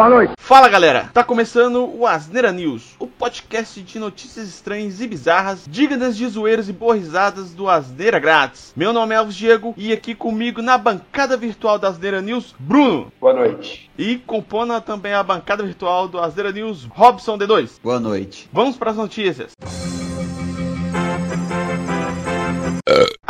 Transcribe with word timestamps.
Boa 0.00 0.08
noite. 0.08 0.32
Fala 0.38 0.66
galera, 0.66 1.10
tá 1.12 1.22
começando 1.22 1.86
o 1.94 2.06
Asneira 2.06 2.50
News, 2.50 2.96
o 2.98 3.06
podcast 3.06 3.82
de 3.82 3.98
notícias 3.98 4.48
estranhas 4.48 4.98
e 4.98 5.06
bizarras, 5.06 5.66
dignas 5.68 6.16
de 6.16 6.26
zoeiras 6.26 6.70
e 6.70 6.72
borrisadas 6.72 7.52
do 7.52 7.68
Asneira 7.68 8.18
Grátis. 8.18 8.72
Meu 8.74 8.94
nome 8.94 9.14
é 9.14 9.18
Alves 9.18 9.36
Diego 9.36 9.74
e 9.76 9.92
aqui 9.92 10.14
comigo 10.14 10.62
na 10.62 10.78
bancada 10.78 11.36
virtual 11.36 11.78
da 11.78 11.88
Asneira 11.88 12.22
News, 12.22 12.54
Bruno. 12.58 13.12
Boa 13.20 13.34
noite. 13.34 13.90
E 13.98 14.16
compondo 14.16 14.80
também 14.80 15.12
a 15.12 15.22
bancada 15.22 15.62
virtual 15.62 16.08
do 16.08 16.18
Asneira 16.18 16.50
News, 16.50 16.86
Robson 16.86 17.36
D2. 17.36 17.72
Boa 17.82 18.00
noite. 18.00 18.48
Vamos 18.50 18.78
para 18.78 18.92
as 18.92 18.96
notícias. 18.96 19.52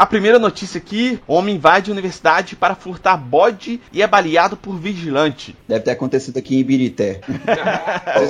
A 0.01 0.07
primeira 0.07 0.39
notícia 0.39 0.79
aqui: 0.79 1.21
homem 1.27 1.57
invade 1.57 1.91
a 1.91 1.93
universidade 1.93 2.57
para 2.57 2.75
furtar 2.75 3.19
bode 3.19 3.79
e 3.93 4.01
é 4.01 4.07
baleado 4.07 4.57
por 4.57 4.75
vigilante. 4.79 5.55
Deve 5.69 5.85
ter 5.85 5.91
acontecido 5.91 6.39
aqui 6.39 6.57
em 6.57 6.61
Ibirité. 6.61 7.21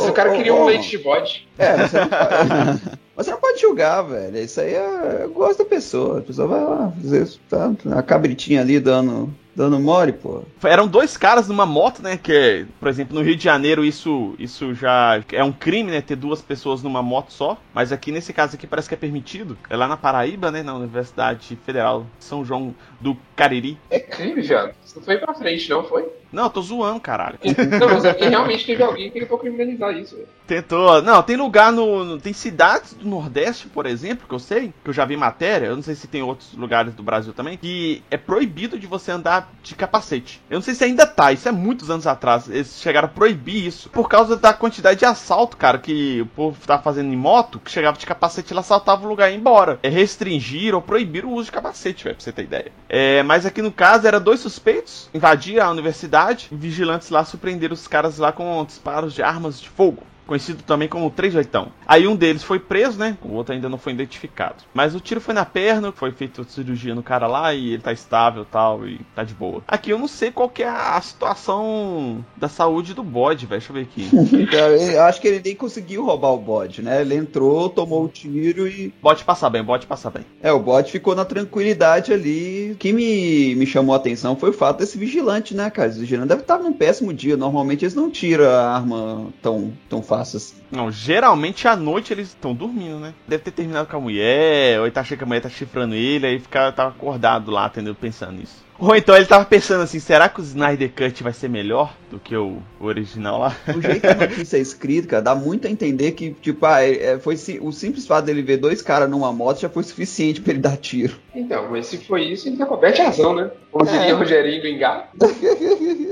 O 0.09 0.13
cara 0.13 0.33
queria 0.33 0.53
um 0.53 0.65
leite 0.65 0.91
de 0.91 0.99
bode. 0.99 1.47
É, 1.57 1.77
você 1.77 2.01
não 2.01 2.09
pode, 2.09 2.83
você 3.17 3.30
não 3.30 3.39
pode 3.39 3.61
julgar, 3.61 4.03
velho. 4.03 4.37
Isso 4.39 4.61
aí 4.61 4.75
é. 4.75 5.21
Eu 5.23 5.30
gosto 5.30 5.59
da 5.59 5.65
pessoa. 5.65 6.19
A 6.19 6.23
pessoa 6.23 6.49
vai 6.49 6.61
lá, 6.61 6.93
às 7.05 7.11
vezes 7.11 7.41
tá 7.49 7.73
a 7.97 8.02
cabritinha 8.02 8.63
ali 8.63 8.80
dando 8.80 9.33
dando 9.61 9.79
mole, 9.79 10.13
pô. 10.13 10.43
Eram 10.63 10.89
dois 10.89 11.19
caras 11.19 11.47
numa 11.47 11.67
moto, 11.67 12.03
né? 12.03 12.17
Que, 12.17 12.67
por 12.79 12.89
exemplo, 12.89 13.15
no 13.15 13.23
Rio 13.23 13.37
de 13.37 13.45
Janeiro 13.45 13.85
isso, 13.85 14.35
isso 14.39 14.75
já 14.75 15.23
é 15.33 15.45
um 15.45 15.53
crime, 15.53 15.91
né? 15.91 16.01
Ter 16.01 16.17
duas 16.17 16.41
pessoas 16.41 16.83
numa 16.83 17.03
moto 17.03 17.31
só. 17.31 17.61
Mas 17.75 17.93
aqui 17.93 18.11
nesse 18.11 18.33
caso 18.33 18.57
aqui 18.57 18.67
parece 18.67 18.89
que 18.89 18.95
é 18.95 18.99
permitido. 18.99 19.59
É 19.69 19.77
lá 19.77 19.87
na 19.87 19.99
Paraíba, 19.99 20.51
né? 20.51 20.63
Na 20.63 20.75
Universidade 20.75 21.59
Federal 21.65 22.07
São 22.19 22.43
João 22.43 22.75
do 22.99 23.15
Cariri. 23.37 23.79
É 23.91 24.01
crime, 24.01 24.41
viado. 24.41 24.75
Você 24.83 24.99
não 24.99 25.05
foi 25.05 25.19
pra 25.19 25.35
frente, 25.35 25.69
não 25.69 25.85
foi? 25.85 26.09
Não, 26.33 26.45
eu 26.45 26.51
tô 26.51 26.62
zoando, 26.62 27.01
caralho. 27.01 27.38
Não, 27.79 27.88
mas 27.88 28.05
é 28.05 28.13
realmente 28.13 28.65
teve 28.65 28.82
alguém 28.82 29.10
que 29.10 29.21
tentou 29.21 29.38
criminalizar 29.38 29.96
isso, 29.96 30.16
velho. 30.16 30.29
Tentou. 30.46 31.01
Não, 31.02 31.23
tem 31.23 31.37
lugar 31.37 31.73
no, 31.73 32.18
Tem 32.18 32.32
cidades 32.32 32.95
do 32.95 33.09
Nordeste, 33.09 33.68
por 33.68 33.87
exemplo, 33.87 34.27
que 34.27 34.35
eu 34.35 34.38
sei, 34.38 34.73
que 34.82 34.90
eu 34.90 34.93
já 34.93 35.05
vi 35.05 35.16
matéria, 35.16 35.66
eu 35.66 35.77
não 35.77 35.82
sei 35.82 35.95
se 35.95 36.09
tem 36.09 36.23
outros 36.23 36.55
lugares 36.55 36.93
do 36.93 37.02
Brasil 37.02 37.32
também, 37.32 37.57
que 37.57 38.02
é 38.10 38.16
proibido 38.16 38.79
de 38.79 38.87
você 38.87 39.13
andar 39.13 39.52
de 39.63 39.74
capacete. 39.74 40.40
Eu 40.51 40.57
não 40.57 40.63
sei 40.63 40.74
se 40.74 40.85
ainda 40.85 41.07
tá, 41.07 41.32
isso 41.32 41.49
é 41.49 41.52
muitos 41.52 41.90
anos 41.90 42.07
atrás. 42.07 42.49
Eles 42.49 42.80
chegaram 42.80 43.07
a 43.07 43.10
proibir 43.10 43.66
isso. 43.66 43.88
Por 43.90 44.09
causa 44.09 44.37
da 44.37 44.52
quantidade 44.52 44.99
de 44.99 45.05
assalto, 45.05 45.57
cara, 45.57 45.79
que 45.79 46.23
o 46.23 46.27
povo 46.27 46.59
tava 46.66 46.83
fazendo 46.83 47.12
em 47.12 47.16
moto, 47.16 47.60
que 47.60 47.71
chegava 47.71 47.96
de 47.96 48.07
capacete, 48.07 48.52
ela 48.52 48.60
assaltava 48.60 49.05
o 49.05 49.09
lugar 49.09 49.29
e 49.29 49.35
ia 49.35 49.38
embora. 49.38 49.79
É 49.83 49.88
restringir 49.88 50.74
ou 50.74 50.83
proibir 50.83 51.24
o 51.24 51.30
uso 51.30 51.45
de 51.45 51.52
capacete, 51.52 52.05
velho, 52.05 52.16
pra 52.16 52.24
você 52.24 52.33
ter 52.33 52.43
ideia. 52.43 52.73
É, 52.88 53.23
mas 53.23 53.46
aqui 53.46 53.62
no 53.62 53.71
caso, 53.71 54.07
era 54.07 54.18
dois 54.18 54.40
suspeitos, 54.40 55.09
invadiram 55.15 55.66
a 55.66 55.71
universidade, 55.71 56.20
e 56.51 56.57
vigilantes 56.57 57.09
lá 57.09 57.24
surpreenderam 57.24 57.73
os 57.73 57.88
caras 57.88 58.18
lá 58.18 58.30
com 58.30 58.65
disparos 58.65 59.15
de 59.15 59.23
armas 59.23 59.60
de 59.60 59.68
fogo. 59.68 60.02
Conhecido 60.31 60.63
também 60.63 60.87
como 60.87 61.11
38. 61.11 61.73
Aí 61.85 62.07
um 62.07 62.15
deles 62.15 62.45
foi 62.45 62.61
preso, 62.61 62.97
né? 62.97 63.19
O 63.21 63.33
outro 63.33 63.53
ainda 63.53 63.69
não 63.69 63.77
foi 63.77 63.93
identificado. 63.93 64.62
Mas 64.73 64.95
o 64.95 65.00
tiro 65.00 65.21
foi 65.21 65.34
na 65.34 65.45
perna, 65.45 65.91
foi 65.91 66.12
feita 66.12 66.45
cirurgia 66.45 66.95
no 66.95 67.03
cara 67.03 67.27
lá 67.27 67.53
e 67.53 67.73
ele 67.73 67.83
tá 67.83 67.93
estável 67.93 68.45
e 68.45 68.47
tal, 68.47 68.87
e 68.87 69.01
tá 69.12 69.25
de 69.25 69.34
boa. 69.34 69.61
Aqui 69.67 69.91
eu 69.91 69.99
não 69.99 70.06
sei 70.06 70.31
qual 70.31 70.49
que 70.49 70.62
é 70.62 70.69
a 70.69 71.01
situação 71.01 72.25
da 72.37 72.49
saúde 72.49 72.95
do 72.95 73.03
bode, 73.03 73.45
velho. 73.45 73.61
Deixa 73.61 73.73
eu 73.73 73.75
ver 73.75 73.83
aqui. 73.83 74.09
Então, 74.51 74.69
eu 74.69 75.03
acho 75.03 75.21
que 75.21 75.27
ele 75.27 75.43
nem 75.45 75.55
conseguiu 75.56 76.05
roubar 76.05 76.31
o 76.33 76.39
bode, 76.39 76.81
né? 76.81 77.01
Ele 77.01 77.17
entrou, 77.17 77.69
tomou 77.69 78.05
o 78.05 78.09
tiro 78.09 78.69
e. 78.69 78.95
Bode 79.03 79.25
passar 79.25 79.51
bem, 79.51 79.65
bode 79.65 79.87
passar 79.87 80.11
bem. 80.11 80.25
É, 80.41 80.53
o 80.53 80.61
bode 80.61 80.93
ficou 80.93 81.17
na 81.17 81.25
tranquilidade 81.25 82.12
ali. 82.12 82.71
O 82.73 82.77
que 82.77 82.93
me, 82.93 83.56
me 83.56 83.67
chamou 83.67 83.95
a 83.95 83.99
atenção 83.99 84.37
foi 84.37 84.51
o 84.51 84.53
fato 84.53 84.78
desse 84.78 84.97
vigilante, 84.97 85.55
né, 85.55 85.69
cara? 85.71 85.89
Esse 85.89 85.99
vigilante 85.99 86.28
deve 86.28 86.43
estar 86.43 86.59
num 86.59 86.73
péssimo 86.73 87.12
dia. 87.12 87.37
Normalmente 87.37 87.84
eles 87.84 87.95
não 87.97 88.09
tiram 88.11 88.45
a 88.45 88.77
arma 88.77 89.27
tão, 89.43 89.73
tão 89.89 90.01
fácil 90.01 90.19
assim. 90.22 90.54
Não, 90.71 90.91
geralmente 90.91 91.67
à 91.69 91.75
noite 91.77 92.12
eles 92.12 92.28
estão 92.28 92.55
dormindo, 92.55 92.99
né? 92.99 93.15
Deve 93.27 93.43
ter 93.45 93.50
terminado 93.50 93.89
com 93.89 93.97
a 93.97 94.00
mulher, 94.00 94.78
ou 94.78 94.87
ele 94.87 94.93
tá 94.93 95.00
achando 95.00 95.19
que 95.19 95.25
a 95.25 95.27
mulher 95.27 95.41
tá 95.41 95.49
chifrando 95.49 95.95
ele, 95.95 96.27
aí 96.27 96.39
fica, 96.39 96.71
tava 96.72 96.91
acordado 96.91 97.50
lá, 97.50 97.67
entendeu? 97.67 97.95
Pensando 97.95 98.33
nisso. 98.33 98.69
Ou 98.78 98.97
então 98.97 99.15
ele 99.15 99.27
tava 99.27 99.45
pensando 99.45 99.83
assim, 99.83 100.00
será 100.00 100.27
que 100.27 100.41
o 100.41 100.43
Snyder 100.43 100.91
Cut 100.97 101.22
vai 101.22 101.34
ser 101.34 101.50
melhor 101.50 101.95
do 102.11 102.19
que 102.19 102.34
o 102.34 102.62
original 102.81 103.39
lá? 103.39 103.55
O 103.77 103.81
jeito 103.83 104.00
que 104.00 104.06
a 104.06 104.15
notícia 104.15 104.56
é 104.56 104.61
escrita, 104.61 105.06
cara, 105.06 105.22
dá 105.22 105.34
muito 105.34 105.67
a 105.67 105.71
entender 105.71 106.12
que, 106.12 106.31
tipo, 106.33 106.65
ah, 106.65 106.83
é, 106.83 107.19
foi 107.19 107.37
si- 107.37 107.59
o 107.61 107.71
simples 107.72 108.06
fato 108.06 108.25
dele 108.25 108.41
ver 108.41 108.56
dois 108.56 108.81
caras 108.81 109.11
numa 109.11 109.31
moto 109.34 109.61
já 109.61 109.69
foi 109.69 109.83
suficiente 109.83 110.41
pra 110.41 110.53
ele 110.55 110.62
dar 110.62 110.78
tiro. 110.78 111.15
Então, 111.34 111.69
mas 111.71 111.89
se 111.89 111.99
foi 111.99 112.22
isso, 112.25 112.49
ele 112.49 112.56
tá 112.56 112.65
coberto 112.65 113.03
razão, 113.03 113.34
né? 113.34 113.50
Como 113.71 113.84
diria 113.84 114.09
É. 114.09 114.15
o 114.15 114.19
Rogerinho 114.19 114.66
Engar. 114.66 115.11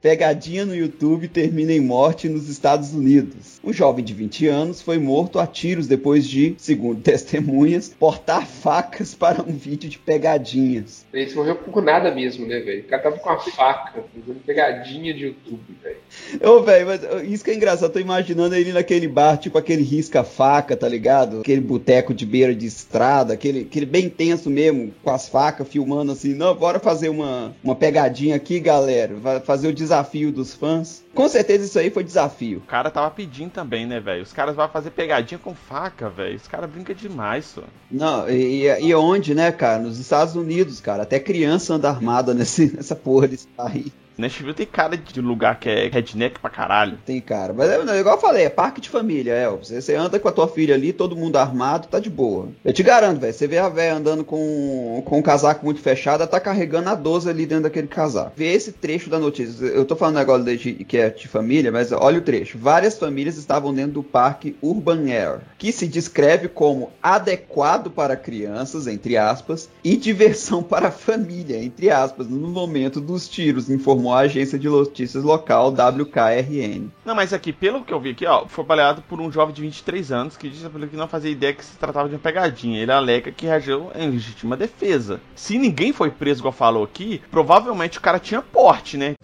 Pegadinha 0.00 0.64
no 0.64 0.74
YouTube 0.74 1.28
termina 1.28 1.72
em 1.72 1.80
morte 1.80 2.26
nos 2.26 2.48
Estados 2.48 2.94
Unidos. 2.94 3.60
Um 3.62 3.70
jovem 3.70 4.02
de 4.02 4.14
20 4.14 4.48
anos 4.48 4.80
foi 4.80 4.98
morto 4.98 5.38
a 5.38 5.46
tiros 5.46 5.86
depois 5.86 6.26
de, 6.26 6.54
segundo 6.56 7.02
testemunhas, 7.04 7.90
portar 7.90 8.46
facas 8.46 9.14
para 9.14 9.42
um 9.42 9.52
vídeo 9.52 9.90
de 9.90 9.98
pegadinhas. 9.98 11.04
Ele 11.12 11.34
morreu 11.34 11.56
por 11.56 11.82
nada 11.82 12.14
mesmo, 12.14 12.46
né, 12.46 12.60
velho? 12.60 12.80
O 12.80 12.84
cara 12.84 13.02
tava 13.02 13.18
com 13.18 13.28
uma 13.28 13.38
faca, 13.40 14.02
fazendo 14.14 14.40
pegadinha 14.40 15.12
de 15.12 15.24
YouTube, 15.24 15.60
velho. 15.82 15.98
Ô, 16.42 16.62
velho, 16.62 16.86
mas 16.86 17.00
isso 17.24 17.44
que 17.44 17.50
é 17.50 17.54
engraçado. 17.54 17.92
Tô 17.92 17.98
imaginando 17.98 18.54
ele 18.54 18.72
naquele 18.72 19.08
bar, 19.08 19.36
tipo 19.36 19.58
aquele 19.58 19.82
risca-faca, 19.82 20.76
tá 20.76 20.88
ligado? 20.88 21.40
Aquele 21.40 21.60
boteco 21.60 22.14
de 22.14 22.26
beira 22.26 22.54
de 22.54 22.66
estrada, 22.66 23.34
aquele, 23.34 23.62
aquele 23.62 23.86
bem 23.86 24.08
tenso 24.08 24.50
mesmo, 24.50 24.92
com 25.02 25.10
as 25.10 25.28
facas 25.28 25.68
filmando 25.68 26.12
assim. 26.12 26.34
Não, 26.34 26.54
bora 26.54 26.78
fazer 26.78 27.08
uma, 27.08 27.54
uma 27.62 27.74
pegadinha 27.74 28.36
aqui, 28.36 28.60
galera. 28.60 29.14
Vai 29.14 29.40
fazer 29.40 29.68
o 29.68 29.72
desafio 29.72 30.32
dos 30.32 30.54
fãs. 30.54 31.02
Com 31.14 31.28
certeza 31.28 31.64
isso 31.64 31.78
aí 31.78 31.90
foi 31.90 32.04
desafio. 32.04 32.58
O 32.58 32.68
cara 32.68 32.90
tava 32.90 33.10
pedindo 33.10 33.50
também, 33.50 33.84
né, 33.84 33.98
velho? 33.98 34.22
Os 34.22 34.32
caras 34.32 34.54
vão 34.54 34.68
fazer 34.68 34.90
pegadinha 34.90 35.38
com 35.38 35.54
faca, 35.54 36.08
velho. 36.08 36.36
Os 36.36 36.46
caras 36.46 36.70
brincam 36.70 36.94
demais, 36.94 37.46
só. 37.46 37.62
Não, 37.90 38.28
e, 38.30 38.66
e 38.66 38.94
onde, 38.94 39.34
né, 39.34 39.50
cara? 39.50 39.82
Nos 39.82 39.98
Estados 39.98 40.36
Unidos, 40.36 40.80
cara. 40.80 41.02
Até 41.02 41.18
criança 41.18 41.74
anda 41.74 41.88
armada 41.88 42.32
nesse, 42.34 42.74
nessa 42.74 42.94
porra 42.94 43.26
desse 43.26 43.48
país. 43.48 43.90
Nashville 44.20 44.54
tem 44.54 44.66
cara 44.66 44.96
de 44.96 45.20
lugar 45.20 45.58
que 45.58 45.68
é 45.68 45.88
redneck 45.88 46.38
pra 46.38 46.50
caralho. 46.50 46.98
Tem, 47.04 47.20
cara. 47.20 47.52
Mas 47.52 47.70
é, 47.70 47.98
igual 47.98 48.16
eu 48.16 48.20
falei, 48.20 48.44
é 48.44 48.50
parque 48.50 48.80
de 48.80 48.88
família, 48.88 49.32
é. 49.32 49.48
Você, 49.48 49.80
você 49.80 49.94
anda 49.94 50.18
com 50.18 50.28
a 50.28 50.32
tua 50.32 50.48
filha 50.48 50.74
ali, 50.74 50.92
todo 50.92 51.16
mundo 51.16 51.36
armado, 51.36 51.88
tá 51.88 51.98
de 51.98 52.10
boa. 52.10 52.48
Eu 52.64 52.72
te 52.72 52.82
garanto, 52.82 53.20
velho. 53.20 53.32
Você 53.32 53.46
vê 53.46 53.58
a 53.58 53.68
véia 53.68 53.94
andando 53.94 54.24
com, 54.24 55.02
com 55.04 55.18
um 55.18 55.22
casaco 55.22 55.64
muito 55.64 55.80
fechado, 55.80 56.20
ela 56.20 56.30
tá 56.30 56.40
carregando 56.40 56.90
a 56.90 56.94
12 56.94 57.28
ali 57.28 57.46
dentro 57.46 57.64
daquele 57.64 57.86
casaco. 57.86 58.32
Vê 58.36 58.52
esse 58.52 58.72
trecho 58.72 59.10
da 59.10 59.18
notícia. 59.18 59.64
Eu 59.64 59.84
tô 59.84 59.96
falando 59.96 60.18
agora 60.18 60.42
de, 60.56 60.72
que 60.84 60.98
é 60.98 61.08
de 61.10 61.26
família, 61.26 61.72
mas 61.72 61.92
olha 61.92 62.18
o 62.18 62.22
trecho. 62.22 62.58
Várias 62.58 62.98
famílias 62.98 63.36
estavam 63.36 63.72
dentro 63.72 63.92
do 63.92 64.02
parque 64.02 64.56
Urban 64.62 65.10
Air, 65.10 65.40
que 65.58 65.72
se 65.72 65.86
descreve 65.86 66.48
como 66.48 66.90
adequado 67.02 67.90
para 67.90 68.16
crianças, 68.16 68.86
entre 68.86 69.16
aspas, 69.16 69.68
e 69.82 69.96
diversão 69.96 70.62
para 70.64 70.88
a 70.88 70.92
família, 70.92 71.62
entre 71.62 71.90
aspas, 71.90 72.28
no 72.28 72.48
momento 72.48 73.00
dos 73.00 73.28
tiros, 73.28 73.70
informou 73.70 74.09
a 74.14 74.20
agência 74.20 74.58
de 74.58 74.68
notícias 74.68 75.24
local 75.24 75.68
WKRN. 75.68 76.88
Não, 77.04 77.14
mas 77.14 77.32
aqui, 77.32 77.52
pelo 77.52 77.84
que 77.84 77.92
eu 77.92 78.00
vi 78.00 78.10
aqui, 78.10 78.26
ó, 78.26 78.46
foi 78.46 78.64
baleado 78.64 79.02
por 79.02 79.20
um 79.20 79.30
jovem 79.30 79.54
de 79.54 79.62
23 79.62 80.12
anos 80.12 80.36
que 80.36 80.48
disse 80.48 80.68
que 80.68 80.96
não 80.96 81.08
fazia 81.08 81.30
ideia 81.30 81.52
que 81.52 81.64
se 81.64 81.76
tratava 81.76 82.08
de 82.08 82.14
uma 82.14 82.20
pegadinha. 82.20 82.80
Ele 82.80 82.92
alega 82.92 83.32
que 83.32 83.46
reagiu 83.46 83.90
em 83.94 84.10
legítima 84.10 84.56
defesa. 84.56 85.20
Se 85.34 85.58
ninguém 85.58 85.92
foi 85.92 86.10
preso, 86.10 86.40
igual 86.40 86.52
falou 86.52 86.84
aqui, 86.84 87.20
provavelmente 87.30 87.98
o 87.98 88.00
cara 88.00 88.18
tinha 88.18 88.42
porte, 88.42 88.96
né? 88.96 89.14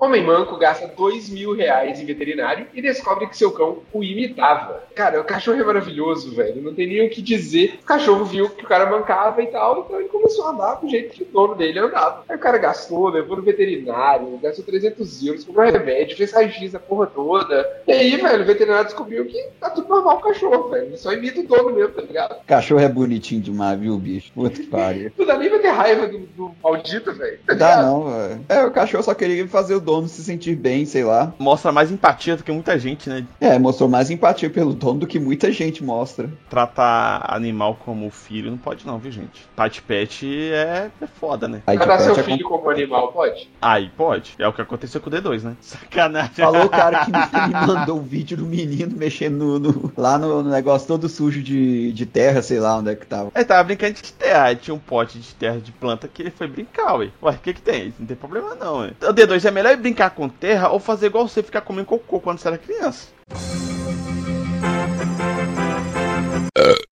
Homem 0.00 0.24
manco 0.24 0.56
gasta 0.56 0.86
dois 0.86 1.28
mil 1.28 1.54
reais 1.54 2.00
em 2.00 2.06
veterinário 2.06 2.66
e 2.72 2.80
descobre 2.80 3.26
que 3.26 3.36
seu 3.36 3.52
cão 3.52 3.80
o 3.92 4.02
imitava. 4.02 4.82
Cara, 4.94 5.20
o 5.20 5.24
cachorro 5.24 5.60
é 5.60 5.62
maravilhoso, 5.64 6.34
velho. 6.34 6.62
Não 6.62 6.72
tem 6.72 6.86
nem 6.86 7.06
o 7.06 7.10
que 7.10 7.20
dizer. 7.20 7.78
O 7.82 7.84
cachorro 7.84 8.24
viu 8.24 8.48
que 8.48 8.64
o 8.64 8.68
cara 8.68 8.90
mancava 8.90 9.42
e 9.42 9.48
tal, 9.48 9.80
então 9.84 10.00
ele 10.00 10.08
começou 10.08 10.46
a 10.46 10.50
andar 10.52 10.74
do 10.76 10.88
jeito 10.88 11.12
que 11.12 11.22
o 11.22 11.26
dono 11.26 11.54
dele 11.54 11.78
andava. 11.80 12.24
Aí 12.26 12.34
o 12.34 12.38
cara 12.40 12.56
gastou, 12.56 13.10
levou 13.10 13.36
no 13.36 13.42
veterinário, 13.42 14.38
gastou 14.42 14.64
300 14.64 15.26
euros, 15.26 15.44
comprou 15.44 15.70
remédio, 15.70 16.16
fez 16.16 16.32
raio-x 16.32 16.74
a 16.74 16.78
porra 16.78 17.06
toda. 17.06 17.82
E 17.86 17.92
aí, 17.92 18.16
velho, 18.16 18.42
o 18.42 18.46
veterinário 18.46 18.86
descobriu 18.86 19.26
que 19.26 19.48
tá 19.60 19.68
tudo 19.68 19.86
normal 19.86 20.16
o 20.16 20.20
cachorro, 20.20 20.70
velho. 20.70 20.86
Ele 20.86 20.96
só 20.96 21.12
imita 21.12 21.40
o 21.40 21.46
dono 21.46 21.74
mesmo, 21.74 21.92
tá 21.92 22.00
ligado? 22.00 22.36
Cachorro 22.46 22.80
é 22.80 22.88
bonitinho 22.88 23.42
demais, 23.42 23.78
viu, 23.78 23.98
bicho? 23.98 24.32
Puta 24.32 24.56
que 24.56 24.66
pariu. 24.66 25.12
Não 25.18 25.26
dá 25.26 25.36
nem 25.36 25.50
pra 25.50 25.58
ter 25.58 25.68
raiva 25.68 26.06
do, 26.06 26.20
do 26.20 26.52
maldito, 26.62 27.12
velho. 27.12 27.38
Tá 27.46 27.52
Dá 27.52 27.82
não, 27.82 28.10
velho. 28.10 28.40
É, 28.48 28.64
o 28.64 28.70
cachorro 28.70 29.02
só 29.02 29.12
queria 29.12 29.46
fazer 29.46 29.74
o 29.74 29.89
dono 29.90 30.08
se 30.08 30.22
sentir 30.22 30.54
bem, 30.54 30.84
sei 30.86 31.04
lá. 31.04 31.32
Mostra 31.38 31.72
mais 31.72 31.90
empatia 31.90 32.36
do 32.36 32.44
que 32.44 32.52
muita 32.52 32.78
gente, 32.78 33.08
né? 33.08 33.26
É, 33.40 33.58
mostrou 33.58 33.88
mais 33.88 34.10
empatia 34.10 34.48
pelo 34.48 34.72
dono 34.72 35.00
do 35.00 35.06
que 35.06 35.18
muita 35.18 35.50
gente 35.50 35.82
mostra. 35.82 36.30
Tratar 36.48 37.24
animal 37.34 37.78
como 37.84 38.08
filho 38.10 38.50
não 38.50 38.58
pode 38.58 38.86
não, 38.86 38.98
viu, 38.98 39.10
gente? 39.10 39.48
Pet 39.56 39.82
pet 39.82 40.26
é, 40.52 40.90
é 41.00 41.06
foda, 41.06 41.48
né? 41.48 41.62
Aí 41.66 41.76
Tratar 41.76 41.98
seu 42.00 42.14
é 42.14 42.22
filho 42.22 42.46
como 42.48 42.70
animal, 42.70 43.12
pode? 43.12 43.48
Aí 43.60 43.90
pode. 43.96 44.34
É 44.38 44.46
o 44.46 44.52
que 44.52 44.62
aconteceu 44.62 45.00
com 45.00 45.10
o 45.10 45.12
D2, 45.12 45.42
né? 45.42 45.56
Sacanagem. 45.60 46.30
Falou 46.34 46.64
o 46.64 46.68
cara 46.68 47.04
que 47.04 47.10
me 47.10 47.66
mandou 47.66 47.98
um 47.98 48.02
vídeo 48.02 48.36
do 48.36 48.44
menino 48.46 48.96
mexendo 48.96 49.36
no, 49.38 49.58
no- 49.58 49.92
lá 49.96 50.18
no 50.18 50.42
negócio 50.42 50.86
todo 50.86 51.08
sujo 51.08 51.42
de, 51.42 51.92
de 51.92 52.06
terra, 52.06 52.42
sei 52.42 52.60
lá 52.60 52.76
onde 52.78 52.90
é 52.90 52.94
que 52.94 53.06
tava. 53.06 53.30
Ele 53.34 53.44
tava 53.44 53.64
brincando 53.64 53.94
de 53.94 54.12
terra, 54.12 54.44
aí 54.44 54.56
tinha 54.56 54.74
um 54.74 54.78
pote 54.78 55.18
de 55.18 55.34
terra 55.34 55.58
de 55.58 55.72
planta 55.72 56.08
que 56.08 56.22
ele 56.22 56.30
foi 56.30 56.46
brincar, 56.46 56.94
ué. 56.96 57.08
Ué, 57.22 57.32
o 57.32 57.38
que 57.38 57.54
que 57.54 57.62
tem? 57.62 57.92
Não 57.98 58.06
tem 58.06 58.16
problema 58.16 58.54
não, 58.54 58.78
ué. 58.80 58.92
O 59.02 59.12
D2 59.12 59.44
é 59.44 59.50
melhor 59.50 59.76
brincar 59.80 60.10
com 60.10 60.28
terra 60.28 60.68
ou 60.68 60.78
fazer 60.78 61.06
igual 61.06 61.26
você 61.26 61.42
ficar 61.42 61.62
comendo 61.62 61.86
cocô 61.86 62.20
quando 62.20 62.38
você 62.38 62.48
era 62.48 62.58
criança. 62.58 63.08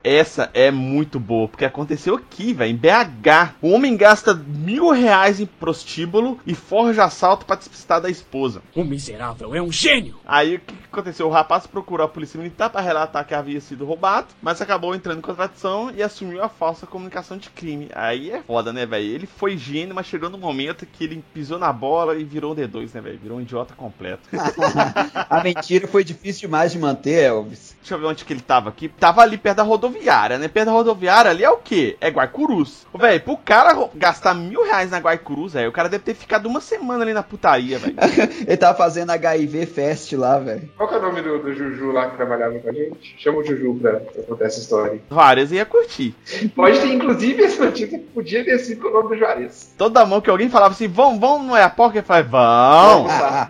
Essa 0.05 0.49
é 0.55 0.71
muito 0.71 1.19
boa, 1.19 1.49
porque 1.49 1.65
aconteceu 1.65 2.15
aqui, 2.15 2.53
velho, 2.53 2.71
em 2.71 2.77
BH. 2.77 3.57
O 3.61 3.71
homem 3.71 3.97
gasta 3.97 4.33
mil 4.33 4.93
reais 4.93 5.41
em 5.41 5.47
prostíbulo 5.47 6.39
e 6.47 6.55
forja 6.55 7.03
assalto 7.03 7.45
pra 7.45 7.57
despistar 7.57 8.01
da 8.01 8.09
esposa. 8.09 8.63
O 8.77 8.85
miserável 8.85 9.57
é 9.57 9.61
um 9.61 9.73
gênio! 9.73 10.15
Aí 10.25 10.55
o 10.55 10.61
que, 10.61 10.73
aconteceu? 10.93 11.27
O 11.27 11.33
rapaz 11.33 11.67
procurou 11.67 12.07
a 12.07 12.09
polícia 12.09 12.39
militar 12.39 12.71
para 12.71 12.81
relatar 12.81 13.27
que 13.27 13.35
havia 13.35 13.61
sido 13.61 13.85
roubado, 13.85 14.29
mas 14.41 14.63
acabou 14.63 14.95
entrando 14.95 15.19
em 15.19 15.21
contradição 15.21 15.91
e 15.91 16.01
assumiu 16.01 16.45
a 16.45 16.49
falsa 16.49 16.87
comunicação 16.87 17.37
de 17.37 17.51
crime. 17.51 17.89
Aí 17.93 18.31
é 18.31 18.41
foda, 18.43 18.73
né, 18.73 18.87
velho? 18.87 19.05
Ele 19.05 19.27
foi 19.27 19.59
gênio, 19.59 19.97
mas 19.97 20.07
chegou 20.07 20.31
no 20.31 20.39
momento 20.39 20.87
que 20.87 21.03
ele 21.03 21.25
pisou 21.35 21.59
na 21.59 21.73
bola 21.73 22.17
e 22.17 22.23
virou 22.23 22.53
um 22.53 22.57
D2, 22.57 22.95
né, 22.95 23.01
velho? 23.01 23.19
Virou 23.19 23.39
um 23.39 23.41
idiota 23.41 23.75
completo. 23.75 24.29
A 25.29 25.43
mentira 25.43 25.89
foi 25.89 26.05
difícil 26.05 26.43
demais 26.43 26.71
de 26.71 26.79
manter, 26.79 27.25
Elvis. 27.25 27.77
Deixa 27.81 27.97
eu 27.97 27.99
ver 27.99 28.07
onde 28.07 28.25
que 28.25 28.33
ele 28.33 28.41
tava 28.41 28.69
aqui. 28.69 28.89
Tava 28.89 29.23
ali 29.23 29.37
perto 29.37 29.57
da 29.57 29.65
rodoviária, 29.89 30.39
né? 30.39 30.49
Perto 30.49 30.67
da 30.67 30.73
rodoviária 30.73 31.31
ali 31.31 31.43
é 31.43 31.51
o 31.51 31.57
quê? 31.57 31.97
É 32.01 32.11
Guaicurus. 32.11 32.87
Velho, 32.95 33.21
pro 33.21 33.37
cara 33.37 33.89
gastar 33.95 34.35
mil 34.35 34.65
reais 34.65 34.91
na 34.91 34.99
Guaicurus, 34.99 35.55
velho, 35.55 35.69
o 35.69 35.73
cara 35.73 35.89
deve 35.89 36.05
ter 36.05 36.15
ficado 36.15 36.47
uma 36.47 36.61
semana 36.61 37.03
ali 37.03 37.13
na 37.13 37.23
putaria, 37.23 37.79
velho. 37.79 37.95
Ele 38.47 38.57
tava 38.57 38.77
fazendo 38.77 39.11
HIV 39.11 39.67
Fest 39.67 40.13
lá, 40.13 40.39
velho. 40.39 40.69
Qual 40.77 40.89
que 40.89 40.95
é 40.95 40.99
o 40.99 41.03
nome 41.03 41.23
do, 41.23 41.39
do 41.39 41.55
Juju 41.55 41.93
lá 41.93 42.11
que 42.11 42.17
trabalhava 42.17 42.59
com 42.59 42.69
a 42.69 42.73
gente? 42.73 43.15
Chama 43.19 43.39
o 43.39 43.45
Juju 43.45 43.79
pra, 43.81 44.01
pra 44.01 44.23
contar 44.23 44.47
essa 44.47 44.61
história. 44.61 45.01
Várias 45.09 45.53
ia 45.53 45.65
curtir. 45.65 46.15
Pode 46.55 46.81
ter, 46.81 46.93
inclusive, 46.93 47.43
essa 47.43 47.65
notícia 47.65 47.89
que 47.89 47.99
podia 47.99 48.45
ter 48.45 48.59
sido 48.59 48.83
com 48.83 48.89
o 48.89 48.93
nome 48.93 49.09
do 49.11 49.17
Juarez. 49.17 49.75
Toda 49.77 50.05
mão 50.05 50.21
que 50.21 50.31
alguém 50.31 50.51
falava 50.51 50.75
assim, 50.75 50.89
vão, 50.89 51.19
vão 51.19 51.43
no 51.43 51.57
Eapoca, 51.57 51.99
ele 51.99 52.07
falava, 52.07 52.29
vão. 52.29 53.07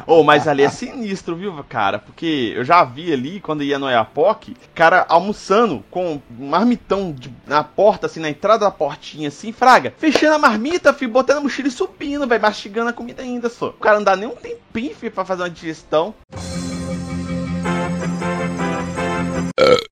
Ô, 0.07 0.23
mas 0.23 0.47
ali 0.47 0.63
é 0.63 0.69
sinistro, 0.69 1.37
viu, 1.37 1.53
cara? 1.69 1.99
Porque 1.99 2.53
eu 2.55 2.65
já 2.65 2.85
vi 2.85 3.13
ali, 3.13 3.41
quando 3.41 3.63
ia 3.63 3.79
no 3.79 3.89
Eapoc, 3.89 4.55
cara 4.75 5.07
almoçando 5.09 5.83
com 5.91 6.21
marmitão 6.31 7.13
de- 7.13 7.33
na 7.47 7.63
porta, 7.65 8.07
assim, 8.07 8.21
na 8.21 8.29
entrada 8.31 8.65
da 8.65 8.71
portinha, 8.71 9.29
assim, 9.29 9.53
fraga. 9.53 9.93
Fechando 9.99 10.35
a 10.35 10.39
marmita, 10.39 10.93
filho, 10.93 11.13
botando 11.13 11.39
a 11.39 11.41
mochila 11.41 11.69
e 11.69 11.71
subindo, 11.71 12.27
velho, 12.27 12.43
mastigando 12.43 12.91
a 12.91 12.93
comida 12.93 13.23
ainda, 13.23 13.49
só. 13.49 13.69
O 13.69 13.73
cara 13.75 13.97
não 13.97 14.05
dá 14.05 14.17
nem 14.17 14.29
um 14.29 14.35
tempinho, 14.37 14.95
filho, 14.95 15.13
pra 15.13 15.25
fazer 15.25 15.43
uma 15.43 15.51
digestão. 15.51 16.15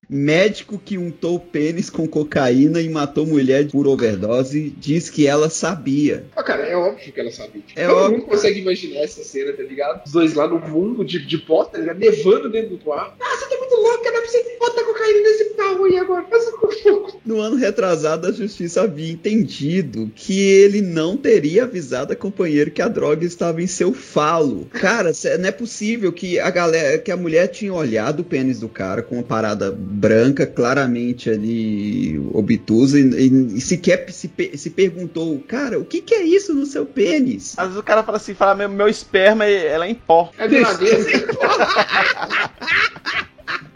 Médico 0.09 0.79
que 0.83 0.97
untou 0.97 1.39
pênis 1.39 1.89
com 1.89 2.07
cocaína 2.07 2.81
e 2.81 2.89
matou 2.89 3.25
mulher 3.25 3.67
por 3.69 3.87
overdose 3.87 4.73
diz 4.77 5.09
que 5.09 5.27
ela 5.27 5.49
sabia. 5.49 6.25
Ah, 6.35 6.43
cara, 6.43 6.63
é 6.65 6.75
óbvio 6.75 7.11
que 7.11 7.19
ela 7.19 7.31
sabia. 7.31 7.61
É 7.75 7.87
Todo 7.87 7.97
óbvio. 7.97 8.19
mundo 8.19 8.27
consegue 8.27 8.61
imaginar 8.61 9.01
essa 9.01 9.23
cena, 9.23 9.51
tá 9.53 9.63
ligado? 9.63 10.05
Os 10.05 10.11
dois 10.11 10.33
lá 10.33 10.47
no 10.47 10.59
mundo 10.59 11.03
de, 11.03 11.25
de 11.25 11.37
porta, 11.37 11.73
tá 11.73 11.79
ligado? 11.79 11.99
Nevando 11.99 12.49
dentro 12.49 12.69
do 12.71 12.77
quarto. 12.77 13.15
Ah, 13.19 13.37
você 13.37 13.49
tá 13.49 13.57
muito 13.57 13.75
louca, 13.75 14.11
dá 14.11 14.19
pra 14.19 14.27
você 14.27 14.57
botar 14.59 14.83
cocaína 14.83 15.21
nesse 15.21 15.45
carro 15.55 15.83
aí 15.85 15.97
agora. 15.97 16.25
Faz 16.29 16.49
com 16.51 16.71
fogo. 16.71 17.21
No 17.25 17.41
ano 17.41 17.57
retrasado, 17.57 18.27
a 18.27 18.31
justiça 18.31 18.83
havia 18.83 19.11
entendido 19.11 20.09
que 20.15 20.39
ele 20.39 20.81
não 20.81 21.17
teria 21.17 21.63
avisado 21.63 22.13
a 22.13 22.15
companheira 22.15 22.69
que 22.69 22.81
a 22.81 22.87
droga 22.87 23.25
estava 23.25 23.61
em 23.61 23.67
seu 23.67 23.93
falo. 23.93 24.65
Cara, 24.71 25.11
não 25.37 25.49
é 25.49 25.51
possível 25.51 26.13
que 26.13 26.39
a 26.39 26.49
galera, 26.49 26.97
que 26.97 27.11
a 27.11 27.17
mulher 27.17 27.47
tinha 27.47 27.73
olhado 27.73 28.21
o 28.21 28.23
pênis 28.23 28.59
do 28.61 28.69
cara 28.69 29.01
com 29.01 29.15
uma 29.15 29.23
parada 29.23 29.71
branca, 29.97 30.45
claramente 30.45 31.29
ali 31.29 32.19
obtusa, 32.31 32.99
e, 32.99 33.03
e- 33.03 33.57
e 33.57 33.61
sequer 33.61 34.05
se, 34.11 34.29
se 34.55 34.69
perguntou, 34.69 35.39
cara, 35.47 35.79
o 35.79 35.85
que, 35.85 36.01
que 36.01 36.13
é 36.13 36.21
isso 36.23 36.53
no 36.53 36.65
seu 36.65 36.85
pênis? 36.85 37.55
Às 37.57 37.65
vezes 37.67 37.79
o 37.79 37.83
cara 37.83 38.03
fala 38.03 38.17
assim, 38.17 38.33
fala, 38.35 38.53
meu, 38.53 38.69
meu 38.69 38.87
esperma, 38.87 39.45
ela 39.45 39.85
é 39.85 39.89
em 39.89 39.95
pó. 39.95 40.31
É 40.37 40.47
milanesa. 40.47 41.09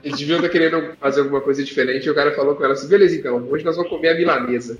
Eles 0.03 0.19
deviam 0.19 0.37
estar 0.37 0.49
querendo 0.49 0.93
fazer 0.99 1.21
alguma 1.21 1.41
coisa 1.41 1.63
diferente 1.63 2.05
e 2.05 2.09
o 2.09 2.15
cara 2.15 2.31
falou 2.35 2.55
com 2.55 2.63
ela 2.63 2.73
assim: 2.73 2.87
beleza, 2.87 3.15
então, 3.15 3.47
hoje 3.49 3.63
nós 3.63 3.75
vamos 3.75 3.89
comer 3.89 4.09
a 4.09 4.15
milanesa. 4.15 4.77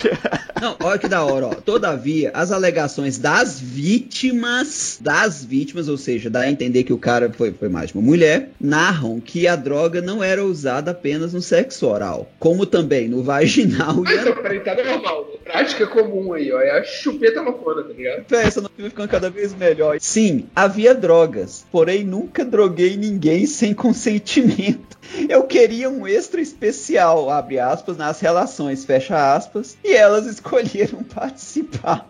Não, 0.62 0.75
olha 0.79 1.00
que 1.00 1.07
da 1.07 1.23
hora, 1.23 1.47
ó. 1.47 1.56
Todavia, 1.56 2.31
as 2.35 2.51
alegações 2.51 3.18
das 3.18 3.59
vítimas, 3.59 5.00
das 5.01 5.44
vítimas, 5.44 5.88
ou 5.88 5.97
seja, 5.97 6.29
dá 6.29 6.41
a 6.41 6.51
entender 6.51 6.83
que 6.83 6.94
o 6.94 7.00
cara 7.00 7.31
foi, 7.31 7.51
foi 7.51 7.68
mais 7.68 7.89
de 7.89 7.95
uma 7.95 8.03
mulher, 8.03 8.51
narram 8.59 9.19
que 9.19 9.47
a 9.47 9.56
droga 9.56 10.01
não 10.01 10.23
era 10.23 10.44
usada 10.44 10.91
apenas 10.91 11.33
no 11.33 11.41
sexo 11.41 11.88
oral, 11.88 12.31
como 12.38 12.65
também 12.65 13.07
no 13.07 13.23
vaginal 13.23 14.03
Ah, 14.06 14.13
e 14.13 14.18
então, 14.18 14.35
peraí, 14.35 14.59
tá 14.59 14.75
normal, 14.75 15.27
né? 15.31 15.38
Prática 15.44 15.88
comum 15.88 16.33
aí, 16.33 16.51
ó. 16.51 16.59
É 16.62 16.79
a 16.79 16.83
chupeta 16.83 17.41
loucona, 17.41 17.83
tá 17.83 17.94
ligado? 17.94 18.25
Essa 18.31 18.62
não 18.62 18.69
vai 18.77 18.89
ficando 18.89 19.09
cada 19.09 19.29
vez 19.29 19.53
melhor. 19.53 19.97
Sim, 20.00 20.45
havia 20.56 20.94
drogas, 20.94 21.65
porém 21.71 22.03
nunca 22.03 22.45
droguei 22.45 22.95
ninguém 22.95 23.45
sem 23.45 23.73
consentimento. 23.73 24.90
Eu 25.29 25.43
queria 25.43 25.89
um 25.89 26.07
extra 26.07 26.41
especial, 26.41 27.29
abre 27.29 27.59
aspas, 27.59 27.97
nas 27.97 28.19
relações, 28.19 28.85
fecha 28.85 29.35
aspas, 29.35 29.77
e 29.83 29.93
elas 29.93 30.25
escolheram 30.27 31.03
participar. 31.03 32.07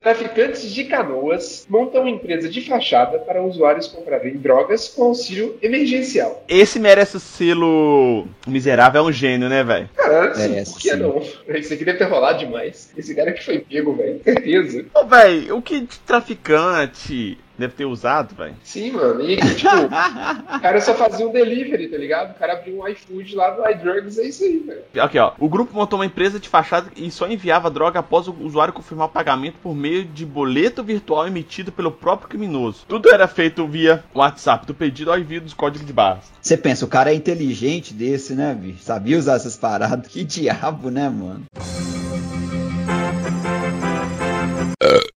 Traficantes 0.00 0.70
de 0.72 0.84
canoas 0.84 1.64
montam 1.68 2.08
empresa 2.08 2.48
de 2.48 2.60
fachada 2.62 3.20
para 3.20 3.42
usuários 3.42 3.86
comprarem 3.86 4.36
drogas 4.36 4.88
com 4.88 5.04
auxílio 5.04 5.56
emergencial. 5.62 6.44
Esse 6.48 6.80
merece 6.80 7.16
o 7.16 7.20
selo 7.20 8.26
miserável, 8.46 9.02
é 9.02 9.04
um 9.04 9.12
gênio, 9.12 9.48
né, 9.48 9.62
velho? 9.62 9.88
Cara, 9.94 10.32
assim, 10.32 10.64
por 10.64 10.80
que 10.80 10.90
sim. 10.90 10.96
não? 10.96 11.22
Isso 11.56 11.72
aqui 11.72 11.84
deve 11.84 11.98
ter 11.98 12.04
rolado 12.04 12.40
demais. 12.40 12.90
Esse 12.96 13.14
cara 13.14 13.32
que 13.32 13.44
foi 13.44 13.60
pego, 13.60 13.94
velho. 13.94 14.20
Certeza. 14.24 14.84
Ô, 14.94 15.04
velho, 15.04 15.56
o 15.56 15.62
que 15.62 15.80
de 15.80 15.98
traficante 16.00 17.38
deve 17.62 17.74
ter 17.74 17.84
usado, 17.84 18.34
velho? 18.34 18.54
Sim, 18.62 18.92
mano. 18.92 19.22
E 19.22 19.36
tipo, 19.36 19.68
o 19.76 20.60
cara 20.60 20.80
só 20.80 20.94
fazia 20.94 21.26
um 21.26 21.32
delivery, 21.32 21.88
tá 21.88 21.96
ligado? 21.96 22.32
O 22.32 22.34
cara 22.34 22.54
abriu 22.54 22.80
um 22.80 22.88
iFood 22.88 23.34
lá 23.34 23.50
do 23.50 23.68
iDrugs, 23.68 24.18
é 24.18 24.24
isso 24.24 24.44
aí, 24.44 24.58
velho. 24.58 24.82
Aqui, 25.00 25.18
ó. 25.18 25.32
O 25.38 25.48
grupo 25.48 25.74
montou 25.74 25.98
uma 25.98 26.06
empresa 26.06 26.38
de 26.38 26.48
fachada 26.48 26.90
e 26.96 27.10
só 27.10 27.26
enviava 27.26 27.70
droga 27.70 28.00
após 28.00 28.28
o 28.28 28.34
usuário 28.40 28.74
confirmar 28.74 29.06
o 29.06 29.10
pagamento 29.10 29.56
por 29.62 29.74
meio 29.74 30.04
de 30.04 30.26
boleto 30.26 30.82
virtual 30.82 31.26
emitido 31.26 31.72
pelo 31.72 31.92
próprio 31.92 32.28
criminoso. 32.28 32.84
Tudo 32.88 33.10
era 33.10 33.28
feito 33.28 33.66
via 33.66 34.02
WhatsApp, 34.14 34.66
do 34.66 34.74
pedido 34.74 35.12
ao 35.12 35.18
envio 35.18 35.40
dos 35.40 35.54
códigos 35.54 35.86
de 35.86 35.92
barras. 35.92 36.24
Você 36.40 36.56
pensa, 36.56 36.84
o 36.84 36.88
cara 36.88 37.12
é 37.12 37.14
inteligente 37.14 37.94
desse, 37.94 38.34
né, 38.34 38.54
bicho? 38.54 38.82
Sabia 38.82 39.18
usar 39.18 39.36
essas 39.36 39.56
paradas. 39.56 40.08
Que 40.08 40.24
diabo, 40.24 40.90
né, 40.90 41.08
mano? 41.08 41.44